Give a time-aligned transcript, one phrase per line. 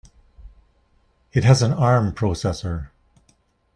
[1.31, 2.87] It has an Arm processor.